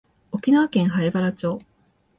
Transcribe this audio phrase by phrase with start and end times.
[0.31, 1.61] 沖縄県南風原町